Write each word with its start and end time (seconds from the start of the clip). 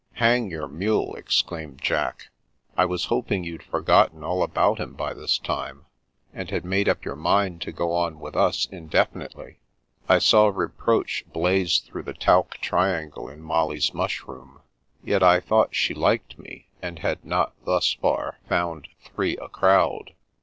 "Hang 0.13 0.49
your 0.49 0.67
mule!" 0.67 1.13
exclaimed 1.15 1.79
Jack." 1.79 2.29
I 2.75 2.85
was 2.85 3.05
hoping 3.13 3.43
you'd 3.43 3.61
forgotten 3.61 4.23
all 4.23 4.41
about 4.41 4.79
him 4.79 4.93
by 4.93 5.13
this 5.13 5.37
time, 5.37 5.85
and 6.33 6.49
had 6.49 6.65
made 6.65 6.89
up 6.89 7.05
your 7.05 7.15
mind 7.15 7.61
to 7.61 7.71
go 7.71 7.93
on 7.93 8.17
with 8.19 8.35
us 8.35 8.65
in 8.71 8.87
definitely." 8.87 9.59
I 10.09 10.17
saw 10.17 10.47
reproach 10.47 11.23
blaze 11.31 11.77
through 11.77 12.01
the 12.01 12.15
talc 12.15 12.57
trian 12.63 13.11
gle 13.11 13.29
in 13.29 13.41
Molly's 13.43 13.93
mushroom. 13.93 14.61
(Yet 15.03 15.21
I 15.21 15.39
thought 15.39 15.75
she 15.75 15.93
liked 15.93 16.39
me, 16.39 16.69
and 16.81 16.97
had 16.97 17.23
not, 17.23 17.53
thus 17.63 17.93
far, 17.93 18.39
found 18.49 18.87
"three 19.03 19.37
a 19.37 19.49
crowd.") 19.49 20.15